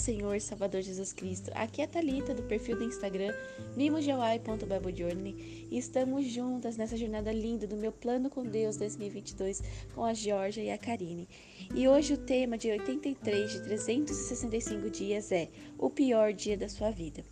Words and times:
Senhor 0.00 0.34
e 0.34 0.40
Salvador 0.40 0.80
Jesus 0.80 1.12
Cristo. 1.12 1.50
Aqui 1.54 1.82
é 1.82 1.84
a 1.84 1.86
Thalita, 1.86 2.34
do 2.34 2.42
perfil 2.42 2.76
do 2.76 2.84
Instagram 2.84 3.34
mimojawai.biblejourney 3.76 5.68
e 5.70 5.76
estamos 5.76 6.24
juntas 6.24 6.78
nessa 6.78 6.96
jornada 6.96 7.30
linda 7.30 7.66
do 7.66 7.76
meu 7.76 7.92
plano 7.92 8.30
com 8.30 8.42
Deus 8.42 8.78
2022 8.78 9.62
com 9.94 10.02
a 10.02 10.14
Georgia 10.14 10.64
e 10.64 10.70
a 10.70 10.78
Karine. 10.78 11.28
E 11.74 11.86
hoje 11.86 12.14
o 12.14 12.18
tema 12.18 12.56
de 12.56 12.70
83 12.70 13.52
de 13.52 13.60
365 13.60 14.88
dias 14.88 15.30
é 15.30 15.48
o 15.78 15.90
pior 15.90 16.32
dia 16.32 16.56
da 16.56 16.68
sua 16.68 16.90
vida. 16.90 17.22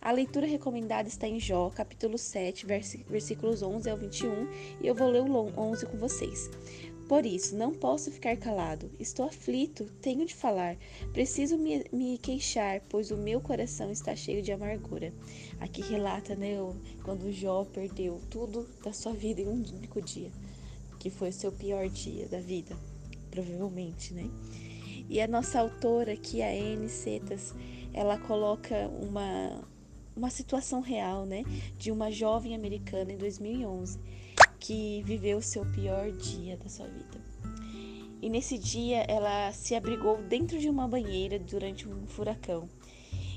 A 0.00 0.10
leitura 0.10 0.46
recomendada 0.46 1.08
está 1.08 1.28
em 1.28 1.38
Jó, 1.38 1.70
capítulo 1.70 2.18
7, 2.18 2.66
versículos 3.08 3.62
11 3.62 3.88
ao 3.88 3.96
21, 3.96 4.48
e 4.80 4.86
eu 4.88 4.96
vou 4.96 5.08
ler 5.08 5.22
o 5.22 5.60
11 5.60 5.86
com 5.86 5.96
vocês. 5.96 6.50
Por 7.08 7.26
isso, 7.26 7.56
não 7.56 7.72
posso 7.72 8.10
ficar 8.10 8.36
calado. 8.36 8.90
Estou 8.98 9.26
aflito, 9.26 9.84
tenho 10.00 10.24
de 10.24 10.34
falar. 10.34 10.76
Preciso 11.12 11.58
me, 11.58 11.84
me, 11.92 12.16
queixar, 12.18 12.80
pois 12.88 13.10
o 13.10 13.16
meu 13.16 13.40
coração 13.40 13.90
está 13.90 14.14
cheio 14.14 14.42
de 14.42 14.52
amargura. 14.52 15.12
Aqui 15.60 15.82
relata, 15.82 16.34
né, 16.34 16.56
quando 17.02 17.32
Jó 17.32 17.64
perdeu 17.64 18.20
tudo 18.30 18.68
da 18.82 18.92
sua 18.92 19.12
vida 19.12 19.40
em 19.40 19.48
um 19.48 19.62
único 19.74 20.00
dia, 20.00 20.30
que 20.98 21.10
foi 21.10 21.30
o 21.30 21.32
seu 21.32 21.52
pior 21.52 21.88
dia 21.88 22.26
da 22.28 22.40
vida, 22.40 22.76
provavelmente, 23.30 24.14
né? 24.14 24.30
E 25.08 25.20
a 25.20 25.26
nossa 25.26 25.60
autora 25.60 26.12
aqui, 26.12 26.40
a 26.40 26.48
Anne 26.48 26.88
Setas, 26.88 27.52
ela 27.92 28.16
coloca 28.16 28.88
uma, 28.88 29.62
uma 30.16 30.30
situação 30.30 30.80
real, 30.80 31.26
né, 31.26 31.44
de 31.76 31.90
uma 31.90 32.10
jovem 32.10 32.54
americana 32.54 33.12
em 33.12 33.18
2011 33.18 33.98
que 34.62 35.02
viveu 35.02 35.38
o 35.38 35.42
seu 35.42 35.66
pior 35.66 36.12
dia 36.12 36.56
da 36.56 36.68
sua 36.68 36.86
vida. 36.86 37.20
E 38.22 38.30
nesse 38.30 38.56
dia 38.56 39.04
ela 39.08 39.50
se 39.50 39.74
abrigou 39.74 40.22
dentro 40.22 40.56
de 40.56 40.70
uma 40.70 40.86
banheira 40.86 41.36
durante 41.36 41.88
um 41.88 42.06
furacão. 42.06 42.68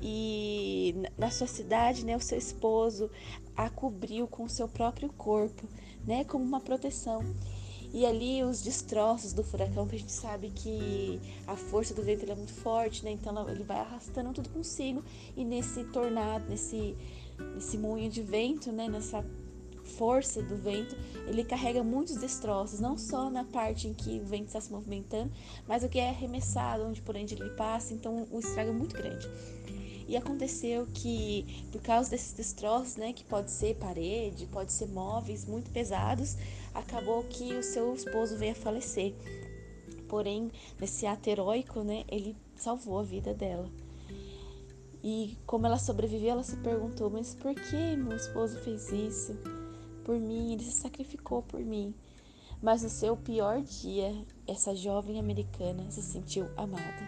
E 0.00 0.94
na 1.18 1.28
sua 1.28 1.48
cidade, 1.48 2.04
né, 2.04 2.16
o 2.16 2.20
seu 2.20 2.38
esposo 2.38 3.10
a 3.56 3.68
cobriu 3.68 4.28
com 4.28 4.44
o 4.44 4.48
seu 4.48 4.68
próprio 4.68 5.12
corpo, 5.12 5.66
né, 6.06 6.22
como 6.22 6.44
uma 6.44 6.60
proteção. 6.60 7.24
E 7.92 8.06
ali 8.06 8.44
os 8.44 8.62
destroços 8.62 9.32
do 9.32 9.42
furacão, 9.42 9.88
que 9.88 9.96
a 9.96 9.98
gente 9.98 10.12
sabe 10.12 10.50
que 10.50 11.20
a 11.48 11.56
força 11.56 11.92
do 11.94 12.02
vento 12.02 12.30
é 12.30 12.34
muito 12.34 12.52
forte, 12.52 13.02
né? 13.02 13.10
Então 13.10 13.48
ele 13.48 13.64
vai 13.64 13.78
arrastando 13.78 14.30
tudo 14.34 14.50
consigo. 14.50 15.02
E 15.34 15.42
nesse 15.42 15.84
tornado, 15.84 16.46
nesse, 16.50 16.94
nesse 17.54 17.78
moinho 17.78 18.10
de 18.10 18.22
vento, 18.22 18.70
né? 18.70 18.88
Nessa 18.88 19.24
força 19.88 20.42
do 20.42 20.56
vento, 20.56 20.96
ele 21.26 21.42
carrega 21.42 21.82
muitos 21.82 22.16
destroços, 22.16 22.80
não 22.80 22.96
só 22.96 23.28
na 23.30 23.44
parte 23.44 23.88
em 23.88 23.94
que 23.94 24.20
o 24.20 24.24
vento 24.24 24.46
está 24.46 24.60
se 24.60 24.70
movimentando, 24.70 25.32
mas 25.66 25.82
o 25.82 25.88
que 25.88 25.98
é 25.98 26.10
arremessado, 26.10 26.84
onde 26.84 27.02
por 27.02 27.16
onde 27.16 27.34
ele 27.34 27.50
passa, 27.50 27.92
então 27.92 28.26
o 28.30 28.38
estrago 28.38 28.70
é 28.70 28.72
muito 28.72 28.94
grande. 28.94 29.28
E 30.08 30.16
aconteceu 30.16 30.86
que, 30.94 31.66
por 31.70 31.82
causa 31.82 32.10
desses 32.10 32.32
destroços, 32.32 32.96
né, 32.96 33.12
que 33.12 33.24
pode 33.24 33.50
ser 33.50 33.76
parede, 33.76 34.46
pode 34.46 34.72
ser 34.72 34.88
móveis 34.88 35.44
muito 35.44 35.70
pesados, 35.70 36.36
acabou 36.74 37.22
que 37.24 37.52
o 37.54 37.62
seu 37.62 37.94
esposo 37.94 38.36
veio 38.36 38.52
a 38.52 38.54
falecer. 38.54 39.14
Porém, 40.08 40.50
nesse 40.80 41.04
ato 41.06 41.28
heróico, 41.28 41.82
né, 41.82 42.04
ele 42.08 42.34
salvou 42.56 43.00
a 43.00 43.02
vida 43.02 43.34
dela. 43.34 43.68
E 45.02 45.36
como 45.46 45.66
ela 45.66 45.78
sobreviveu, 45.78 46.30
ela 46.30 46.42
se 46.42 46.56
perguntou: 46.56 47.10
mas 47.10 47.34
por 47.34 47.54
que 47.54 47.96
meu 47.96 48.16
esposo 48.16 48.58
fez 48.60 48.90
isso? 48.90 49.36
Por 50.08 50.18
mim, 50.18 50.54
ele 50.54 50.64
se 50.64 50.72
sacrificou 50.72 51.42
por 51.42 51.60
mim. 51.60 51.94
Mas 52.62 52.82
no 52.82 52.88
seu 52.88 53.14
pior 53.14 53.60
dia, 53.60 54.10
essa 54.46 54.74
jovem 54.74 55.20
americana 55.20 55.90
se 55.90 56.00
sentiu 56.00 56.48
amada. 56.56 57.06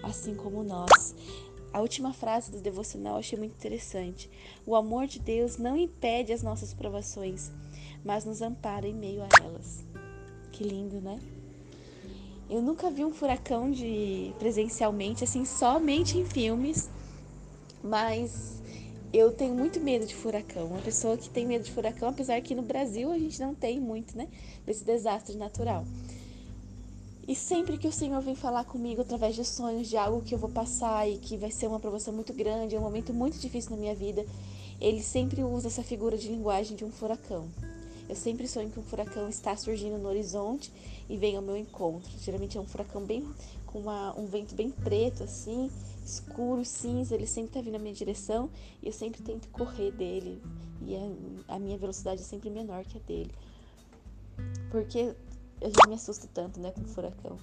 Assim 0.00 0.36
como 0.36 0.62
nós. 0.62 1.12
A 1.72 1.80
última 1.80 2.12
frase 2.12 2.52
do 2.52 2.60
devocional 2.60 3.14
eu 3.14 3.18
achei 3.18 3.36
muito 3.36 3.56
interessante. 3.56 4.30
O 4.64 4.76
amor 4.76 5.08
de 5.08 5.18
Deus 5.18 5.58
não 5.58 5.76
impede 5.76 6.32
as 6.32 6.40
nossas 6.40 6.72
provações, 6.72 7.50
mas 8.04 8.24
nos 8.24 8.40
ampara 8.40 8.86
em 8.86 8.94
meio 8.94 9.24
a 9.24 9.28
elas. 9.42 9.84
Que 10.52 10.62
lindo, 10.62 11.00
né? 11.00 11.18
Eu 12.48 12.62
nunca 12.62 12.92
vi 12.92 13.04
um 13.04 13.12
furacão 13.12 13.72
de 13.72 14.32
presencialmente, 14.38 15.24
assim, 15.24 15.44
somente 15.44 16.16
em 16.16 16.24
filmes, 16.24 16.88
mas 17.82 18.62
eu 19.12 19.32
tenho 19.32 19.54
muito 19.54 19.80
medo 19.80 20.06
de 20.06 20.14
furacão. 20.14 20.66
Uma 20.66 20.80
pessoa 20.80 21.16
que 21.16 21.28
tem 21.28 21.46
medo 21.46 21.64
de 21.64 21.72
furacão, 21.72 22.08
apesar 22.08 22.40
que 22.40 22.54
no 22.54 22.62
Brasil 22.62 23.10
a 23.10 23.18
gente 23.18 23.40
não 23.40 23.54
tem 23.54 23.80
muito, 23.80 24.16
né? 24.16 24.28
Desse 24.64 24.84
desastre 24.84 25.36
natural. 25.36 25.84
E 27.28 27.34
sempre 27.34 27.76
que 27.76 27.88
o 27.88 27.92
Senhor 27.92 28.20
vem 28.20 28.36
falar 28.36 28.64
comigo 28.64 29.02
através 29.02 29.34
de 29.34 29.44
sonhos, 29.44 29.88
de 29.88 29.96
algo 29.96 30.22
que 30.22 30.32
eu 30.32 30.38
vou 30.38 30.50
passar 30.50 31.08
e 31.08 31.18
que 31.18 31.36
vai 31.36 31.50
ser 31.50 31.66
uma 31.66 31.80
provação 31.80 32.14
muito 32.14 32.32
grande, 32.32 32.76
é 32.76 32.78
um 32.78 32.82
momento 32.82 33.12
muito 33.12 33.36
difícil 33.38 33.72
na 33.72 33.76
minha 33.76 33.94
vida, 33.94 34.24
ele 34.80 35.02
sempre 35.02 35.42
usa 35.42 35.66
essa 35.66 35.82
figura 35.82 36.16
de 36.16 36.28
linguagem 36.28 36.76
de 36.76 36.84
um 36.84 36.90
furacão. 36.90 37.48
Eu 38.08 38.14
sempre 38.14 38.46
sonho 38.46 38.70
que 38.70 38.78
um 38.78 38.82
furacão 38.82 39.28
está 39.28 39.56
surgindo 39.56 39.98
no 39.98 40.08
horizonte 40.08 40.72
e 41.08 41.16
vem 41.16 41.36
ao 41.36 41.42
meu 41.42 41.56
encontro. 41.56 42.10
Geralmente 42.18 42.56
é 42.56 42.60
um 42.60 42.66
furacão 42.66 43.04
bem 43.04 43.28
com 43.66 43.80
uma, 43.80 44.18
um 44.18 44.26
vento 44.26 44.54
bem 44.54 44.70
preto 44.70 45.24
assim, 45.24 45.70
escuro, 46.04 46.64
cinza, 46.64 47.14
ele 47.14 47.26
sempre 47.26 47.50
está 47.50 47.60
vindo 47.60 47.72
na 47.72 47.78
minha 47.78 47.94
direção 47.94 48.48
e 48.82 48.86
eu 48.86 48.92
sempre 48.92 49.22
tento 49.22 49.48
correr 49.48 49.90
dele. 49.90 50.40
E 50.82 50.94
a, 50.94 51.54
a 51.56 51.58
minha 51.58 51.76
velocidade 51.76 52.22
é 52.22 52.24
sempre 52.24 52.48
menor 52.48 52.84
que 52.84 52.96
a 52.96 53.00
dele. 53.00 53.32
Porque 54.70 55.14
a 55.60 55.66
gente 55.66 55.88
me 55.88 55.94
assusta 55.94 56.28
tanto, 56.32 56.60
né, 56.60 56.70
com 56.70 56.82
o 56.82 56.88
furacão. 56.88 57.38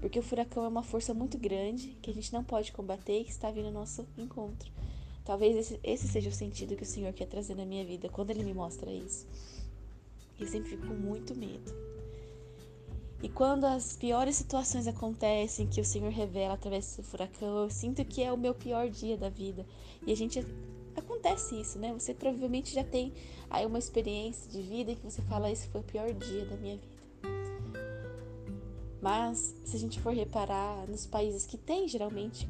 Porque 0.00 0.18
o 0.18 0.22
furacão 0.22 0.64
é 0.64 0.68
uma 0.68 0.82
força 0.82 1.12
muito 1.12 1.36
grande 1.36 1.88
que 2.00 2.10
a 2.10 2.14
gente 2.14 2.32
não 2.32 2.44
pode 2.44 2.72
combater 2.72 3.20
e 3.20 3.24
que 3.24 3.30
está 3.30 3.50
vindo 3.50 3.66
ao 3.66 3.72
nosso 3.72 4.06
encontro. 4.16 4.70
Talvez 5.24 5.56
esse, 5.56 5.80
esse 5.82 6.08
seja 6.08 6.30
o 6.30 6.32
sentido 6.32 6.76
que 6.76 6.84
o 6.84 6.86
Senhor 6.86 7.12
quer 7.12 7.26
trazer 7.26 7.54
na 7.54 7.66
minha 7.66 7.84
vida 7.84 8.08
quando 8.08 8.30
Ele 8.30 8.44
me 8.44 8.54
mostra 8.54 8.90
isso. 8.90 9.26
Eu 10.38 10.46
sempre 10.46 10.70
fico 10.70 10.86
com 10.86 10.94
muito 10.94 11.34
medo. 11.34 11.88
E 13.20 13.28
quando 13.28 13.64
as 13.64 13.96
piores 13.96 14.36
situações 14.36 14.86
acontecem, 14.86 15.66
que 15.66 15.80
o 15.80 15.84
Senhor 15.84 16.12
revela 16.12 16.54
através 16.54 16.86
desse 16.86 17.02
furacão, 17.02 17.64
eu 17.64 17.70
sinto 17.70 18.04
que 18.04 18.22
é 18.22 18.32
o 18.32 18.38
meu 18.38 18.54
pior 18.54 18.88
dia 18.88 19.16
da 19.16 19.28
vida. 19.28 19.66
E 20.06 20.12
a 20.12 20.16
gente 20.16 20.44
acontece 20.96 21.60
isso, 21.60 21.78
né? 21.78 21.92
Você 21.92 22.14
provavelmente 22.14 22.72
já 22.72 22.84
tem 22.84 23.12
aí 23.50 23.66
uma 23.66 23.78
experiência 23.78 24.48
de 24.50 24.62
vida 24.62 24.94
que 24.94 25.02
você 25.02 25.20
fala 25.22 25.50
esse 25.50 25.66
foi 25.68 25.80
o 25.80 25.84
pior 25.84 26.12
dia 26.12 26.46
da 26.46 26.56
minha 26.56 26.76
vida. 26.76 26.98
Mas 29.00 29.54
se 29.64 29.76
a 29.76 29.78
gente 29.78 30.00
for 30.00 30.12
reparar 30.12 30.86
nos 30.88 31.06
países 31.06 31.46
que 31.46 31.56
tem 31.56 31.88
geralmente 31.88 32.48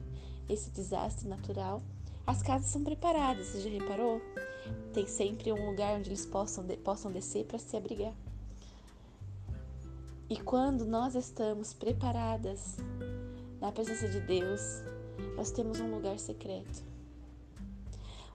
esse 0.49 0.71
desastre 0.71 1.29
natural, 1.29 1.83
as 2.27 2.43
casas 2.43 2.71
são 2.71 2.85
preparadas, 2.85 3.47
você 3.47 3.61
já 3.61 3.71
reparou? 3.71 4.21
Tem 4.93 5.07
sempre 5.07 5.53
um 5.53 5.71
lugar 5.71 5.99
onde 5.99 6.11
eles 6.11 6.27
possam, 6.27 6.65
possam 6.83 7.11
descer 7.11 7.45
para 7.45 7.59
se 7.59 7.77
abrigar. 7.77 8.15
E 10.31 10.37
quando 10.37 10.85
nós 10.85 11.15
estamos 11.15 11.73
preparadas 11.73 12.77
na 13.61 13.73
presença 13.73 14.09
de 14.09 14.21
Deus, 14.21 14.83
nós 15.37 15.51
temos 15.51 15.81
um 15.81 15.91
lugar 15.91 16.19
secreto. 16.19 16.85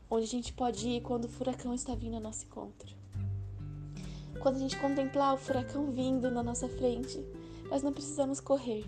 Onde 0.10 0.26
a 0.26 0.30
gente 0.30 0.54
pode 0.54 0.88
ir 0.88 1.02
quando 1.02 1.26
o 1.26 1.30
furacão 1.30 1.74
está 1.74 1.94
vindo 1.94 2.16
ao 2.16 2.22
nosso 2.22 2.46
encontro. 2.46 2.96
Quando 4.40 4.56
a 4.56 4.60
gente 4.60 4.78
contemplar 4.80 5.36
o 5.36 5.38
furacão 5.38 5.92
vindo 5.92 6.32
na 6.32 6.42
nossa 6.42 6.68
frente, 6.68 7.24
nós 7.70 7.84
não 7.84 7.94
precisamos 7.94 8.40
correr. 8.40 8.86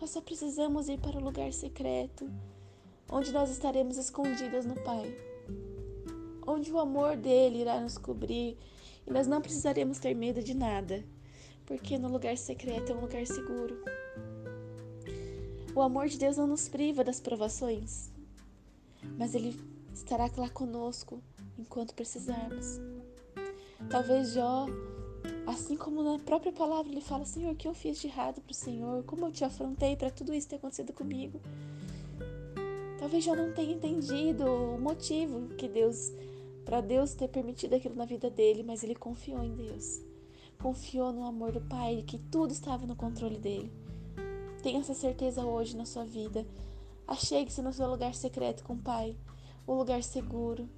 Nós 0.00 0.10
só 0.10 0.20
precisamos 0.20 0.88
ir 0.88 0.98
para 0.98 1.18
o 1.18 1.22
lugar 1.22 1.52
secreto, 1.52 2.28
onde 3.10 3.32
nós 3.32 3.50
estaremos 3.50 3.96
escondidas 3.96 4.66
no 4.66 4.74
Pai. 4.74 5.27
Onde 6.58 6.72
o 6.72 6.78
amor 6.80 7.16
dele 7.16 7.60
irá 7.60 7.80
nos 7.80 7.96
cobrir 7.96 8.58
e 9.06 9.12
nós 9.12 9.28
não 9.28 9.40
precisaremos 9.40 10.00
ter 10.00 10.12
medo 10.12 10.42
de 10.42 10.54
nada 10.54 11.04
porque 11.64 11.96
no 11.96 12.08
lugar 12.08 12.36
secreto 12.36 12.90
é 12.90 12.94
um 12.96 13.00
lugar 13.00 13.24
seguro. 13.24 13.80
O 15.72 15.80
amor 15.80 16.08
de 16.08 16.18
Deus 16.18 16.36
não 16.36 16.48
nos 16.48 16.68
priva 16.68 17.04
das 17.04 17.20
provações, 17.20 18.10
mas 19.16 19.36
Ele 19.36 19.56
estará 19.94 20.28
lá 20.36 20.48
conosco 20.48 21.22
enquanto 21.56 21.94
precisarmos. 21.94 22.80
Talvez 23.88 24.32
Jó, 24.32 24.66
assim 25.46 25.76
como 25.76 26.02
na 26.02 26.18
própria 26.18 26.50
palavra, 26.50 26.90
ele 26.90 27.00
fala: 27.00 27.24
Senhor, 27.24 27.52
o 27.52 27.56
que 27.56 27.68
eu 27.68 27.74
fiz 27.74 28.00
de 28.00 28.08
errado 28.08 28.40
para 28.40 28.50
o 28.50 28.54
Senhor? 28.54 29.04
Como 29.04 29.26
eu 29.26 29.30
te 29.30 29.44
afrontei 29.44 29.94
para 29.94 30.10
tudo 30.10 30.34
isso 30.34 30.48
ter 30.48 30.56
acontecido 30.56 30.92
comigo? 30.92 31.40
Talvez 32.98 33.22
Jó 33.22 33.36
não 33.36 33.52
tenha 33.52 33.74
entendido 33.74 34.44
o 34.44 34.80
motivo 34.80 35.54
que 35.54 35.68
Deus, 35.68 36.12
para 36.68 36.82
Deus 36.82 37.14
ter 37.14 37.28
permitido 37.28 37.72
aquilo 37.74 37.94
na 37.94 38.04
vida 38.04 38.28
dele, 38.28 38.62
mas 38.62 38.84
ele 38.84 38.94
confiou 38.94 39.42
em 39.42 39.54
Deus 39.54 40.06
confiou 40.58 41.12
no 41.12 41.24
amor 41.24 41.52
do 41.52 41.60
Pai, 41.60 42.02
que 42.06 42.18
tudo 42.18 42.52
estava 42.52 42.86
no 42.86 42.96
controle 42.96 43.38
dele. 43.38 43.72
Tenha 44.62 44.80
essa 44.80 44.94
certeza 44.94 45.44
hoje 45.44 45.76
na 45.76 45.86
sua 45.86 46.04
vida. 46.04 46.44
Achegue-se 47.06 47.62
no 47.62 47.72
seu 47.72 47.88
lugar 47.88 48.14
secreto 48.14 48.64
com 48.64 48.74
o 48.74 48.82
Pai, 48.82 49.16
um 49.66 49.74
lugar 49.74 50.02
seguro. 50.02 50.68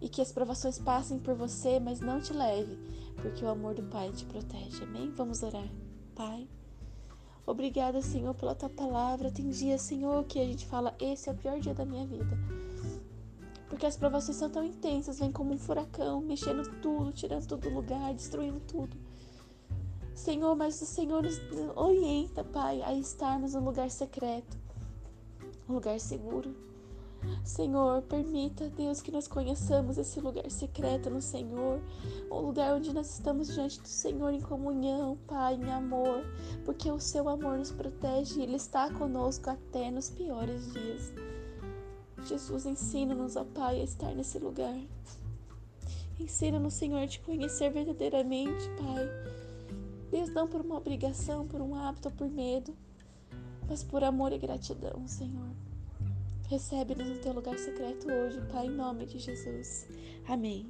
E 0.00 0.08
que 0.08 0.22
as 0.22 0.32
provações 0.32 0.78
passem 0.78 1.18
por 1.18 1.34
você, 1.34 1.78
mas 1.78 2.00
não 2.00 2.20
te 2.20 2.32
leve, 2.32 2.78
porque 3.16 3.44
o 3.44 3.50
amor 3.50 3.74
do 3.74 3.82
Pai 3.82 4.10
te 4.12 4.24
protege. 4.24 4.82
Amém? 4.82 5.12
Vamos 5.14 5.42
orar. 5.42 5.68
Pai, 6.14 6.48
Obrigada, 7.46 8.00
Senhor, 8.00 8.34
pela 8.34 8.54
tua 8.54 8.68
palavra. 8.68 9.30
Tem 9.30 9.48
dias, 9.50 9.82
Senhor, 9.82 10.24
que 10.24 10.38
a 10.38 10.44
gente 10.44 10.66
fala: 10.66 10.94
esse 11.00 11.28
é 11.28 11.32
o 11.32 11.36
pior 11.36 11.58
dia 11.58 11.74
da 11.74 11.84
minha 11.84 12.06
vida. 12.06 12.38
Porque 13.80 13.88
as 13.88 13.96
provações 13.96 14.36
são 14.36 14.50
tão 14.50 14.62
intensas, 14.62 15.20
vem 15.20 15.32
como 15.32 15.54
um 15.54 15.58
furacão, 15.58 16.20
mexendo 16.20 16.70
tudo, 16.82 17.12
tirando 17.12 17.46
tudo 17.46 17.62
do 17.62 17.74
lugar, 17.74 18.12
destruindo 18.12 18.60
tudo. 18.68 18.94
Senhor, 20.14 20.54
mas 20.54 20.82
o 20.82 20.84
Senhor 20.84 21.22
nos 21.22 21.40
orienta, 21.74 22.44
Pai, 22.44 22.82
a 22.82 22.92
estarmos 22.92 23.54
no 23.54 23.64
lugar 23.64 23.90
secreto, 23.90 24.58
um 25.66 25.72
lugar 25.72 25.98
seguro. 25.98 26.54
Senhor, 27.42 28.02
permita, 28.02 28.68
Deus, 28.68 29.00
que 29.00 29.10
nós 29.10 29.26
conheçamos 29.26 29.96
esse 29.96 30.20
lugar 30.20 30.50
secreto 30.50 31.08
no 31.08 31.22
Senhor, 31.22 31.80
um 32.30 32.40
lugar 32.40 32.76
onde 32.76 32.92
nós 32.92 33.10
estamos 33.14 33.48
diante 33.54 33.80
do 33.80 33.88
Senhor 33.88 34.30
em 34.34 34.42
comunhão, 34.42 35.16
Pai, 35.26 35.54
em 35.54 35.72
amor, 35.72 36.22
porque 36.66 36.90
o 36.90 37.00
seu 37.00 37.30
amor 37.30 37.56
nos 37.56 37.72
protege 37.72 38.40
e 38.40 38.42
Ele 38.42 38.56
está 38.56 38.92
conosco 38.92 39.48
até 39.48 39.90
nos 39.90 40.10
piores 40.10 40.70
dias. 40.70 41.29
Jesus, 42.24 42.66
ensina-nos, 42.66 43.36
ó 43.36 43.44
Pai, 43.44 43.80
a 43.80 43.84
estar 43.84 44.14
nesse 44.14 44.38
lugar. 44.38 44.78
Ensina-nos, 46.18 46.74
Senhor, 46.74 46.98
a 46.98 47.06
te 47.06 47.20
conhecer 47.20 47.70
verdadeiramente, 47.70 48.68
Pai 48.78 49.40
Deus, 50.10 50.28
não 50.30 50.48
por 50.48 50.60
uma 50.60 50.76
obrigação, 50.76 51.46
por 51.46 51.60
um 51.60 51.74
hábito 51.74 52.10
por 52.10 52.28
medo, 52.28 52.76
mas 53.68 53.84
por 53.84 54.02
amor 54.02 54.32
e 54.32 54.38
gratidão, 54.38 55.06
Senhor. 55.06 55.50
Recebe-nos 56.48 57.08
no 57.08 57.18
teu 57.18 57.32
lugar 57.32 57.56
secreto 57.56 58.08
hoje, 58.08 58.40
Pai, 58.50 58.66
em 58.66 58.70
nome 58.70 59.06
de 59.06 59.20
Jesus. 59.20 59.86
Amém. 60.26 60.66